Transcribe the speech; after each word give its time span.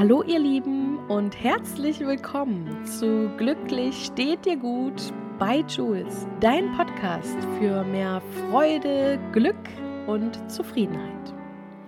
Hallo 0.00 0.22
ihr 0.22 0.38
Lieben 0.38 0.98
und 1.10 1.38
herzlich 1.44 2.00
willkommen 2.00 2.86
zu 2.86 3.28
Glücklich 3.36 4.06
steht 4.06 4.46
dir 4.46 4.56
gut 4.56 5.12
bei 5.38 5.62
Jules, 5.68 6.26
dein 6.40 6.74
Podcast 6.74 7.36
für 7.58 7.84
mehr 7.84 8.22
Freude, 8.48 9.18
Glück 9.32 9.68
und 10.06 10.50
Zufriedenheit. 10.50 11.34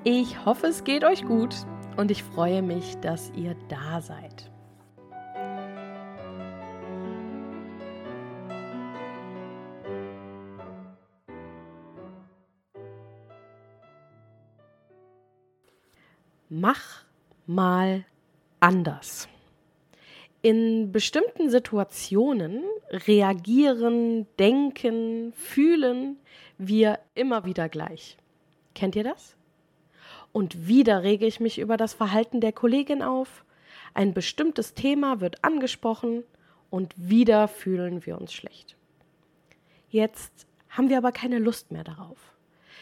Ich 0.05 0.45
hoffe, 0.45 0.67
es 0.67 0.85
geht 0.85 1.05
euch 1.05 1.25
gut 1.25 1.57
und 1.97 2.11
ich 2.11 2.23
freue 2.23 2.61
mich, 2.61 2.99
dass 2.99 3.33
ihr 3.35 3.57
da 3.71 4.03
seid. 4.03 4.51
Mach 16.51 17.07
mal 17.47 18.05
anders. 18.61 19.29
In 20.43 20.91
bestimmten 20.91 21.51
Situationen 21.51 22.65
reagieren, 22.91 24.27
denken, 24.39 25.33
fühlen 25.35 26.19
wir 26.59 26.99
immer 27.15 27.45
wieder 27.45 27.69
gleich. 27.69 28.17
Kennt 28.75 28.97
ihr 28.97 29.05
das? 29.05 29.37
Und 30.33 30.67
wieder 30.67 31.03
rege 31.03 31.27
ich 31.27 31.41
mich 31.41 31.59
über 31.59 31.77
das 31.77 31.95
Verhalten 31.95 32.41
der 32.41 32.53
Kollegin 32.53 33.03
auf, 33.03 33.45
ein 33.95 34.15
bestimmtes 34.15 34.75
Thema 34.75 35.21
wird 35.21 35.45
angesprochen 35.45 36.25
und 36.71 36.95
wieder 36.97 37.49
fühlen 37.49 38.07
wir 38.07 38.19
uns 38.19 38.33
schlecht. 38.33 38.77
Jetzt 39.91 40.47
haben 40.71 40.89
wir 40.89 40.97
aber 40.97 41.13
keine 41.13 41.39
Lust 41.39 41.71
mehr 41.71 41.85
darauf, 41.85 42.19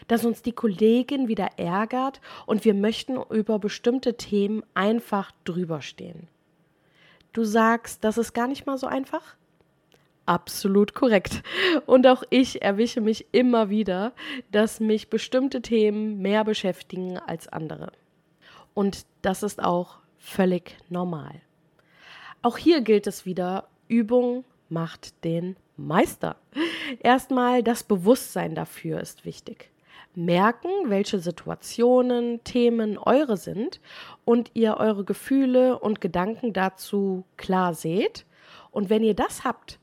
dass 0.08 0.24
uns 0.24 0.42
die 0.42 0.52
Kollegin 0.52 1.28
wieder 1.28 1.58
ärgert 1.58 2.20
und 2.46 2.64
wir 2.64 2.74
möchten 2.74 3.16
über 3.30 3.58
bestimmte 3.58 4.16
Themen 4.16 4.62
einfach 4.74 5.32
drüber 5.44 5.82
stehen. 5.82 6.28
Du 7.32 7.44
sagst, 7.44 8.02
das 8.04 8.18
ist 8.18 8.32
gar 8.32 8.48
nicht 8.48 8.66
mal 8.66 8.78
so 8.78 8.86
einfach? 8.86 9.36
Absolut 10.26 10.94
korrekt. 10.94 11.42
Und 11.86 12.06
auch 12.06 12.22
ich 12.30 12.62
erwische 12.62 13.00
mich 13.00 13.26
immer 13.32 13.70
wieder, 13.70 14.12
dass 14.50 14.80
mich 14.80 15.10
bestimmte 15.10 15.62
Themen 15.62 16.20
mehr 16.20 16.44
beschäftigen 16.44 17.18
als 17.18 17.48
andere. 17.48 17.92
Und 18.74 19.06
das 19.22 19.42
ist 19.42 19.62
auch 19.62 19.98
völlig 20.18 20.76
normal. 20.88 21.40
Auch 22.42 22.58
hier 22.58 22.80
gilt 22.80 23.06
es 23.06 23.26
wieder, 23.26 23.68
Übung 23.88 24.44
macht 24.68 25.24
den 25.24 25.56
Meister. 25.76 26.36
Erstmal 27.00 27.62
das 27.62 27.82
Bewusstsein 27.82 28.54
dafür 28.54 29.00
ist 29.00 29.24
wichtig 29.24 29.70
merken, 30.14 30.70
welche 30.86 31.20
Situationen, 31.20 32.42
Themen 32.44 32.98
eure 32.98 33.36
sind 33.36 33.80
und 34.24 34.50
ihr 34.54 34.76
eure 34.76 35.04
Gefühle 35.04 35.78
und 35.78 36.00
Gedanken 36.00 36.52
dazu 36.52 37.24
klar 37.36 37.74
seht. 37.74 38.26
Und 38.70 38.90
wenn 38.90 39.02
ihr 39.02 39.14
das 39.14 39.44
habt, 39.44 39.78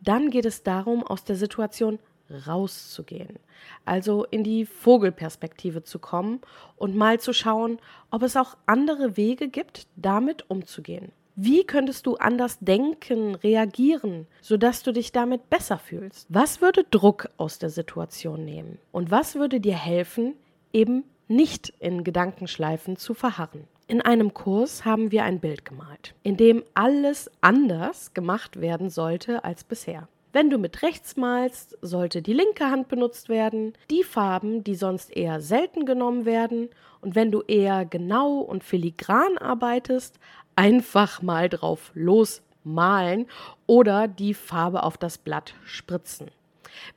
dann 0.00 0.30
geht 0.30 0.46
es 0.46 0.62
darum, 0.62 1.02
aus 1.02 1.24
der 1.24 1.36
Situation 1.36 1.98
rauszugehen. 2.46 3.38
Also 3.84 4.24
in 4.24 4.44
die 4.44 4.66
Vogelperspektive 4.66 5.82
zu 5.82 5.98
kommen 5.98 6.40
und 6.76 6.94
mal 6.94 7.18
zu 7.20 7.32
schauen, 7.32 7.78
ob 8.10 8.22
es 8.22 8.36
auch 8.36 8.56
andere 8.66 9.16
Wege 9.16 9.48
gibt, 9.48 9.86
damit 9.96 10.48
umzugehen. 10.50 11.12
Wie 11.40 11.62
könntest 11.62 12.04
du 12.06 12.16
anders 12.16 12.58
denken, 12.58 13.36
reagieren, 13.36 14.26
sodass 14.40 14.82
du 14.82 14.90
dich 14.90 15.12
damit 15.12 15.48
besser 15.48 15.78
fühlst? 15.78 16.26
Was 16.28 16.60
würde 16.60 16.82
Druck 16.82 17.28
aus 17.36 17.60
der 17.60 17.70
Situation 17.70 18.44
nehmen? 18.44 18.80
Und 18.90 19.12
was 19.12 19.36
würde 19.36 19.60
dir 19.60 19.76
helfen, 19.76 20.34
eben 20.72 21.04
nicht 21.28 21.72
in 21.78 22.02
Gedankenschleifen 22.02 22.96
zu 22.96 23.14
verharren? 23.14 23.68
In 23.86 24.02
einem 24.02 24.34
Kurs 24.34 24.84
haben 24.84 25.12
wir 25.12 25.22
ein 25.22 25.38
Bild 25.38 25.64
gemalt, 25.64 26.16
in 26.24 26.36
dem 26.36 26.64
alles 26.74 27.30
anders 27.40 28.14
gemacht 28.14 28.60
werden 28.60 28.90
sollte 28.90 29.44
als 29.44 29.62
bisher. 29.62 30.08
Wenn 30.32 30.50
du 30.50 30.58
mit 30.58 30.82
rechts 30.82 31.16
malst, 31.16 31.78
sollte 31.80 32.20
die 32.20 32.34
linke 32.34 32.70
Hand 32.70 32.88
benutzt 32.88 33.28
werden, 33.28 33.72
die 33.90 34.04
Farben, 34.04 34.62
die 34.62 34.74
sonst 34.74 35.16
eher 35.16 35.40
selten 35.40 35.86
genommen 35.86 36.24
werden, 36.26 36.68
und 37.00 37.14
wenn 37.14 37.30
du 37.30 37.42
eher 37.42 37.84
genau 37.84 38.38
und 38.38 38.64
filigran 38.64 39.38
arbeitest, 39.38 40.18
einfach 40.56 41.22
mal 41.22 41.48
drauf 41.48 41.92
losmalen 41.94 43.26
oder 43.66 44.08
die 44.08 44.34
Farbe 44.34 44.82
auf 44.82 44.98
das 44.98 45.16
Blatt 45.16 45.54
spritzen. 45.64 46.30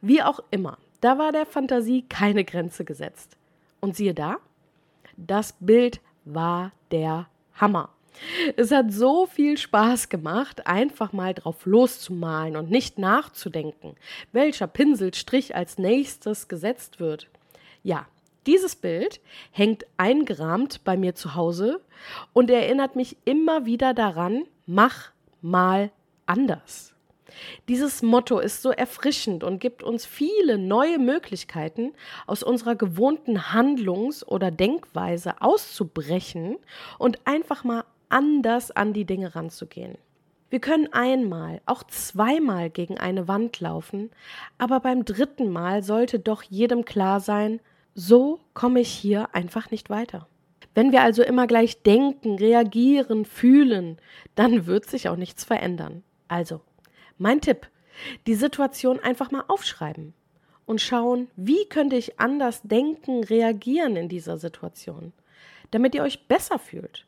Wie 0.01 0.23
auch 0.23 0.39
immer, 0.49 0.77
da 1.01 1.17
war 1.17 1.31
der 1.31 1.45
Fantasie 1.45 2.03
keine 2.09 2.43
Grenze 2.43 2.83
gesetzt. 2.83 3.37
Und 3.79 3.95
siehe 3.95 4.13
da, 4.13 4.37
das 5.17 5.53
Bild 5.59 6.01
war 6.25 6.71
der 6.91 7.27
Hammer. 7.53 7.89
Es 8.55 8.71
hat 8.71 8.91
so 8.91 9.25
viel 9.25 9.57
Spaß 9.57 10.09
gemacht, 10.09 10.67
einfach 10.67 11.13
mal 11.13 11.33
drauf 11.33 11.65
loszumalen 11.65 12.55
und 12.55 12.69
nicht 12.69 12.97
nachzudenken, 12.97 13.95
welcher 14.31 14.67
Pinselstrich 14.67 15.55
als 15.55 15.77
nächstes 15.77 16.47
gesetzt 16.47 16.99
wird. 16.99 17.27
Ja, 17.83 18.07
dieses 18.47 18.75
Bild 18.75 19.21
hängt 19.51 19.85
eingerahmt 19.97 20.83
bei 20.83 20.97
mir 20.97 21.15
zu 21.15 21.35
Hause 21.35 21.81
und 22.33 22.49
erinnert 22.49 22.95
mich 22.95 23.17
immer 23.25 23.65
wieder 23.65 23.93
daran, 23.93 24.43
mach 24.65 25.11
mal 25.41 25.91
anders. 26.25 26.93
Dieses 27.67 28.01
Motto 28.01 28.39
ist 28.39 28.61
so 28.61 28.71
erfrischend 28.71 29.43
und 29.43 29.59
gibt 29.59 29.83
uns 29.83 30.05
viele 30.05 30.57
neue 30.57 30.99
Möglichkeiten, 30.99 31.93
aus 32.27 32.43
unserer 32.43 32.75
gewohnten 32.75 33.53
Handlungs- 33.53 34.27
oder 34.27 34.51
Denkweise 34.51 35.41
auszubrechen 35.41 36.57
und 36.97 37.19
einfach 37.25 37.63
mal 37.63 37.85
anders 38.11 38.71
an 38.71 38.93
die 38.93 39.05
Dinge 39.05 39.35
ranzugehen. 39.35 39.97
Wir 40.49 40.59
können 40.59 40.91
einmal, 40.91 41.61
auch 41.65 41.83
zweimal 41.83 42.69
gegen 42.69 42.97
eine 42.97 43.29
Wand 43.29 43.61
laufen, 43.61 44.11
aber 44.57 44.81
beim 44.81 45.05
dritten 45.05 45.49
Mal 45.49 45.81
sollte 45.81 46.19
doch 46.19 46.43
jedem 46.43 46.83
klar 46.83 47.21
sein, 47.21 47.61
so 47.95 48.39
komme 48.53 48.81
ich 48.81 48.89
hier 48.89 49.33
einfach 49.33 49.71
nicht 49.71 49.89
weiter. 49.89 50.27
Wenn 50.73 50.91
wir 50.91 51.01
also 51.01 51.23
immer 51.23 51.47
gleich 51.47 51.83
denken, 51.83 52.35
reagieren, 52.35 53.25
fühlen, 53.25 53.97
dann 54.35 54.65
wird 54.65 54.85
sich 54.85 55.09
auch 55.09 55.15
nichts 55.15 55.43
verändern. 55.43 56.03
Also, 56.27 56.61
mein 57.17 57.41
Tipp, 57.41 57.67
die 58.27 58.35
Situation 58.35 58.99
einfach 58.99 59.31
mal 59.31 59.43
aufschreiben 59.47 60.13
und 60.65 60.81
schauen, 60.81 61.29
wie 61.35 61.65
könnte 61.67 61.95
ich 61.95 62.19
anders 62.19 62.61
denken, 62.63 63.23
reagieren 63.23 63.95
in 63.95 64.09
dieser 64.09 64.37
Situation, 64.37 65.13
damit 65.71 65.95
ihr 65.95 66.03
euch 66.03 66.27
besser 66.27 66.59
fühlt. 66.59 67.05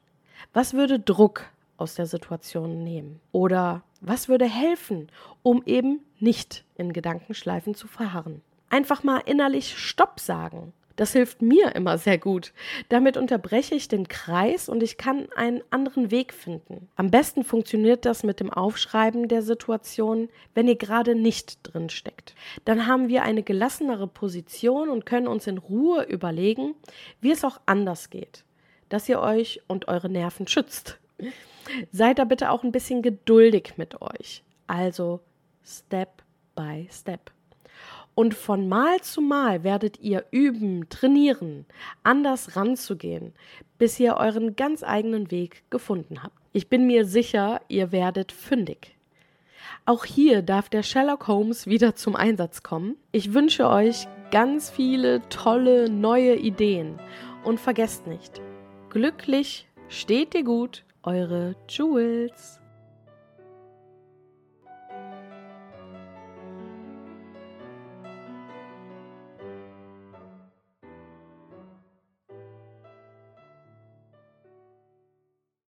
Was 0.51 0.73
würde 0.73 0.99
Druck 0.99 1.45
aus 1.77 1.95
der 1.95 2.05
Situation 2.05 2.83
nehmen? 2.83 3.19
Oder 3.31 3.83
was 4.01 4.27
würde 4.27 4.45
helfen, 4.45 5.09
um 5.41 5.63
eben 5.65 5.99
nicht 6.19 6.65
in 6.75 6.91
Gedankenschleifen 6.93 7.75
zu 7.75 7.87
verharren? 7.87 8.41
einfach 8.73 9.03
mal 9.03 9.21
innerlich 9.25 9.77
Stopp 9.77 10.19
sagen. 10.19 10.73
Das 10.95 11.13
hilft 11.13 11.41
mir 11.41 11.75
immer 11.75 11.97
sehr 11.97 12.17
gut. 12.17 12.53
Damit 12.89 13.17
unterbreche 13.17 13.73
ich 13.73 13.87
den 13.87 14.07
Kreis 14.07 14.69
und 14.69 14.83
ich 14.83 14.97
kann 14.97 15.27
einen 15.35 15.61
anderen 15.71 16.11
Weg 16.11 16.33
finden. 16.33 16.87
Am 16.95 17.09
besten 17.09 17.43
funktioniert 17.43 18.05
das 18.05 18.23
mit 18.23 18.39
dem 18.39 18.51
Aufschreiben 18.51 19.27
der 19.27 19.41
Situation, 19.41 20.29
wenn 20.53 20.67
ihr 20.67 20.75
gerade 20.75 21.15
nicht 21.15 21.59
drin 21.63 21.89
steckt. 21.89 22.35
Dann 22.65 22.85
haben 22.85 23.09
wir 23.09 23.23
eine 23.23 23.41
gelassenere 23.41 24.07
Position 24.07 24.89
und 24.89 25.05
können 25.05 25.27
uns 25.27 25.47
in 25.47 25.57
Ruhe 25.57 26.03
überlegen, 26.03 26.75
wie 27.21 27.31
es 27.31 27.43
auch 27.43 27.59
anders 27.65 28.11
geht, 28.11 28.43
dass 28.93 29.09
ihr 29.09 29.19
euch 29.19 29.59
und 29.67 29.87
eure 29.87 30.07
Nerven 30.07 30.47
schützt. 30.47 30.99
Seid 31.91 32.19
da 32.19 32.25
bitte 32.25 32.51
auch 32.51 32.63
ein 32.63 32.71
bisschen 32.71 33.01
geduldig 33.01 33.73
mit 33.75 33.99
euch. 34.03 34.43
Also 34.67 35.19
Step 35.65 36.21
by 36.55 36.87
Step. 36.91 37.31
Und 38.13 38.35
von 38.35 38.69
Mal 38.69 39.01
zu 39.01 39.19
Mal 39.19 39.63
werdet 39.63 39.99
ihr 39.99 40.25
üben, 40.29 40.87
trainieren, 40.89 41.65
anders 42.03 42.55
ranzugehen, 42.55 43.33
bis 43.79 43.99
ihr 43.99 44.17
euren 44.17 44.55
ganz 44.55 44.83
eigenen 44.83 45.31
Weg 45.31 45.63
gefunden 45.71 46.21
habt. 46.21 46.37
Ich 46.51 46.69
bin 46.69 46.85
mir 46.85 47.05
sicher, 47.05 47.61
ihr 47.69 47.91
werdet 47.91 48.31
fündig. 48.31 48.95
Auch 49.85 50.05
hier 50.05 50.43
darf 50.43 50.69
der 50.69 50.83
Sherlock 50.83 51.27
Holmes 51.27 51.65
wieder 51.65 51.95
zum 51.95 52.15
Einsatz 52.15 52.61
kommen. 52.61 52.95
Ich 53.11 53.33
wünsche 53.33 53.67
euch 53.67 54.07
ganz 54.29 54.69
viele 54.69 55.27
tolle 55.29 55.89
neue 55.89 56.35
Ideen 56.35 56.99
und 57.43 57.59
vergesst 57.59 58.05
nicht, 58.05 58.39
glücklich 58.93 59.67
steht 59.89 60.35
ihr 60.35 60.43
gut, 60.43 60.85
eure 61.01 61.55
Jules. 61.67 62.62